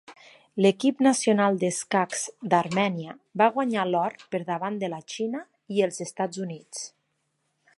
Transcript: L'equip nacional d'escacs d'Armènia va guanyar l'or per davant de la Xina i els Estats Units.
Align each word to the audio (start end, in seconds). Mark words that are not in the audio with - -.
L'equip 0.65 1.01
nacional 1.07 1.59
d'escacs 1.63 2.23
d'Armènia 2.53 3.13
va 3.41 3.49
guanyar 3.57 3.83
l'or 3.91 4.17
per 4.35 4.41
davant 4.49 4.81
de 4.85 4.89
la 4.95 5.01
Xina 5.17 5.43
i 5.77 5.85
els 5.89 6.05
Estats 6.07 6.45
Units. 6.49 6.83